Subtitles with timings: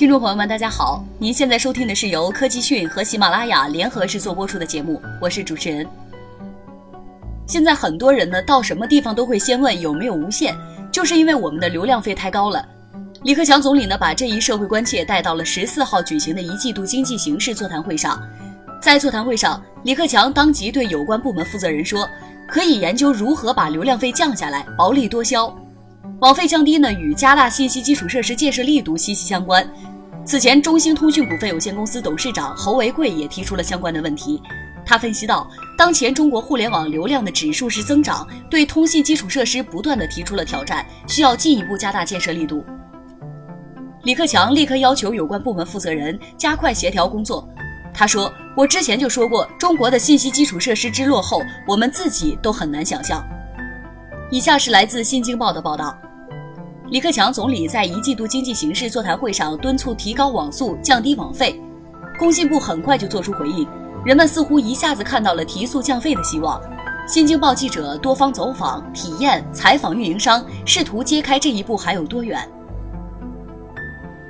[0.00, 1.04] 听众朋友们，大家好！
[1.18, 5.86] 您现在收听的是由科技讯和喜马拉雅联合制作播出的节目，我是主持人。
[7.46, 10.56] 现在很多人呢，到什么地方都会先问有没有无线，
[10.90, 12.66] 就是因为我们的流量费太高了。
[13.24, 18.18] 李克强总理呢，把这一社会关切带到了十四号举行的一季度经济形势座谈会上。
[18.80, 22.08] 在座谈会上，李克强当即对有关部门负责人说，
[22.48, 25.54] 可以研究如何把流量费降下来，薄利多销。
[26.20, 29.66] 网费降低呢，与加大信息基础设施建设力度息息相关。
[30.24, 34.40] 此前，中兴通讯股份有限公司董事长侯为贵也提出了相关的问题。
[34.84, 42.64] 他分析到，当前中国互联网流量的指数是增长，对通信基础设施不断的提出了挑战，需要进一步加大建设力度。
[44.02, 47.48] 李克强立刻要求有关部门负责人加快协调工作。
[47.92, 53.26] 他说：“我之前就说过，中国的信息基础设施之落后，我们自己都很难想象。”
[54.32, 55.92] 以下是来自《新京报》的报道。
[56.90, 61.60] 李克强总理在一季度经济形势座谈会上敦促提高网速、降低网费，
[62.16, 63.66] 工信部很快就做出回应，
[64.04, 66.60] 人们似乎一下子看到了提速降费的希望。
[67.08, 72.38] 新京报记者多方走访、体验、采访运营商，试图揭开这一步还有多远。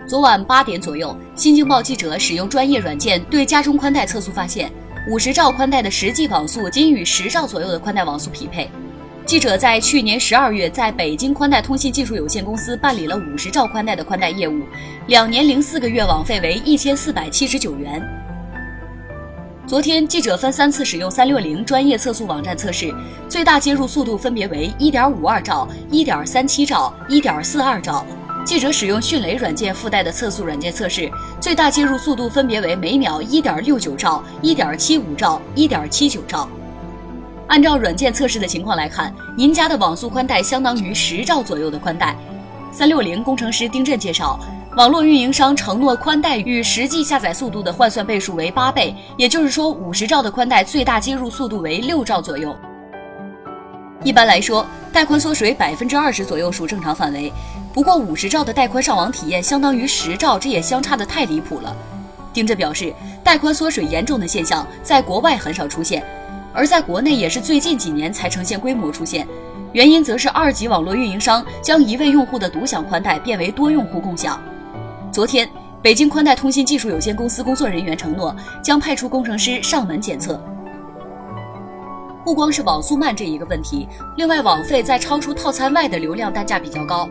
[0.09, 4.73] 昨晚八点左右，新京报记者使用专业软件对家中宽带测速，发现
[5.11, 8.71] 五十兆宽带的实际网速仅与十兆左右的宽带网速匹配。
[9.31, 14.65] 记者在去年十二月在北京宽带通信技术有限公司办理了五十兆宽带的宽带业务，
[15.07, 18.03] 两年零四个月网费为一千四百七十九元。
[19.69, 22.93] 昨天，记者分三次使用三六零专业测速网站测试，
[23.29, 28.05] 最大接入速度分别为一点五二兆、一点三七兆、一点四二兆。
[28.45, 31.09] 记者使用迅雷软件附带的测速软件测试，
[31.41, 36.49] 最大接入速度分别为每秒一点六九兆、一点七五兆、一点七九兆。
[37.51, 42.17] 按照软件测试的情况来看，您家的网速宽带相当于十兆左右的宽带。
[42.71, 44.39] 三六零工程师丁震介绍，
[44.77, 52.57] 网络运营商承诺宽带与实际下载速度的换算倍数为八倍，也就是说，五十兆的宽带最大接入速度为六兆左右。
[54.05, 57.33] 一般来说，带宽缩水百分之二十左右属正常范围。
[57.75, 61.75] 不过，五十兆的带宽上网体验相当于十兆，这也相差的太离谱了。
[62.33, 66.01] 丁震表示，带宽缩水严重的现象在国外很少出现。
[66.53, 69.27] 而在国内也是最近几年才呈现规模出现，
[69.73, 74.41] 原因则是二级网络运营商将一位用户的独享宽带变为多用户共享。
[75.13, 75.49] 昨天，
[75.81, 80.43] 北京宽带通信技术有限公司工作人员承诺将派出工程师上门检测。
[82.25, 87.09] 不光是网速慢这一个问题，另外网费在超出套餐外的流量单价比较高。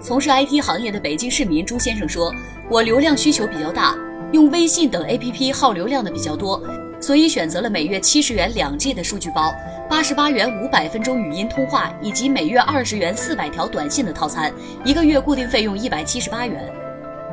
[0.00, 2.34] 从事 IT 行业的北京市民朱先生说
[2.68, 3.94] ：“我流量需求比较大，
[4.32, 6.60] 用微信等 APP 耗流量的比较多。”
[7.04, 9.54] 所以选择了每月七十元两 G 的数据包，
[9.90, 14.50] 八十八元五百分钟语音通话，以及每月二十元四百条短信的套餐，
[14.86, 16.66] 一个月固定费用一百七十八元。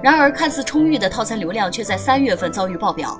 [0.03, 3.17] 然而，看似充裕的套餐流量却在三月份遭遇爆表。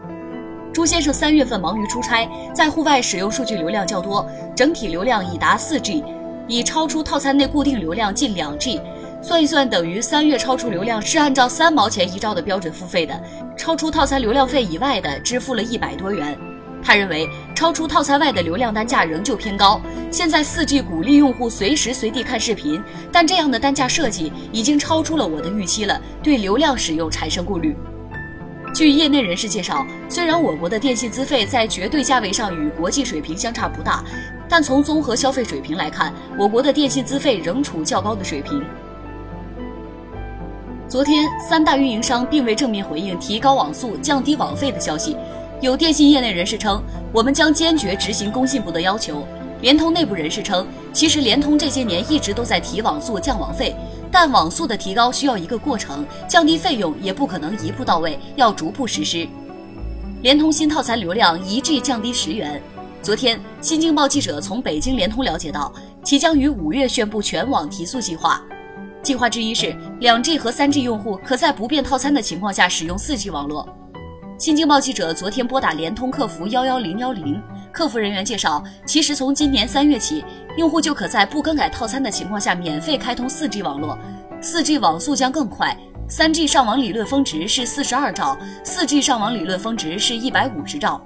[0.73, 6.03] 朱先生三月份忙于出差，在户外使用数据流量较多，整体流量已达四 G，
[6.50, 8.81] 已超出套餐内固定流量近两 G。
[9.23, 13.21] 算一算，等于三月超出流量是按照三毛钱一兆的标准付费的，
[13.55, 16.35] 超出套餐流量费以外的支付了一百多元。
[16.83, 19.79] 他认为，超出套餐外的流量单价仍旧偏高。
[20.09, 27.75] 现在四 G 鼓励用户随时随地看视频，但这样的单价设计已经超出了我的预期了，对流量使用产生顾虑。
[28.73, 34.03] 据业内人士介绍，虽然我国的电信资费在绝对价位上与国际水平相差不大，
[34.49, 38.63] 但从综合消费水平来看，我国的电信资费仍处较高的水平。
[40.91, 45.16] 昨天，三大运营商并未正面回应提高网速、降低网费的消息。
[45.62, 49.25] 有电信业内人士称，我们将坚决执行工信部的要求。
[49.62, 53.74] 联通内部人士称，其实联通这些年一直都在提网速、降网费，
[54.12, 59.25] 但网速的提高需要一个过程，降低费用也不可能一步到位，要逐步实施。
[60.22, 62.62] 联通新套餐流量一 G 降低十元。
[63.01, 65.71] 昨天，新京报记者从北京联通了解到，
[66.04, 68.44] 其将于五月宣布全网提速计划。
[69.03, 73.68] 计划之一是，两 G 和三 G 用户可在不变套餐的情况下使用四 G 网络。
[74.38, 80.24] 新京报记者昨天拨打联通客服幺幺零幺零，客服人员介绍，其实从今年三月起，
[80.57, 83.98] 用户就可在不更改套餐的情况下免费开通四 G 网络，
[84.39, 85.75] 四 G 网速将更快。
[86.07, 91.01] 三 G 上网理论峰值是四十二兆，四 G 上网理论峰值是一百五十兆。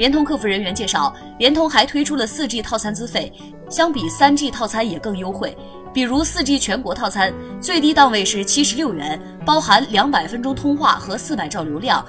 [0.00, 3.30] 联通客服人员介绍，联通还推出了四 G 套餐资费，
[3.68, 5.54] 相比三 G 套餐也更优惠。
[5.92, 7.30] 比如四 G 全国套餐
[7.60, 12.02] 最低档位是七十六元，包含两百分钟通话和四百兆流量，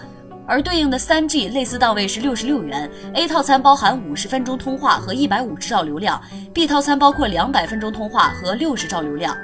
[0.47, 2.89] 而对应的三 G 类似档位是六十六元。
[3.13, 6.21] A 套餐包含五十分钟通话和一百五十兆流量
[6.53, 9.35] ，B 套餐包括两百分钟通话和六十兆流量。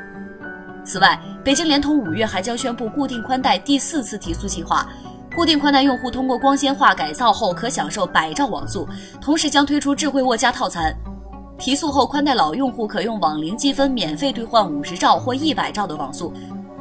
[0.85, 4.87] 此外，北京联通五月还将宣布固定宽带第四次提速计划，
[5.37, 8.89] 固定宽带用户通过光纤化改造后可享受百兆网速，
[9.21, 10.91] 同时将推出智慧沃家套餐。
[11.59, 16.33] 提速后，宽带老用户可用网龄积分免费兑换五十兆或一百兆的网速。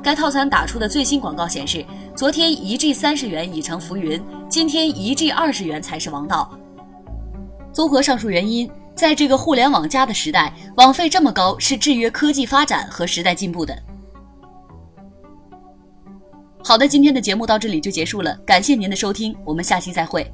[0.02, 4.18] 该套餐打出的最新广告显示，昨天一 G 三十元已成浮云，
[4.48, 6.50] 今天一 G 二十元才是王道。
[7.74, 13.76] 综合上述原因，在这个互联网加的时代，网费这么高是制约科技发展和时代进步的。
[16.66, 20.28] 好的，今天的节目到这里就结束了，感谢您的收听，我们下期再会。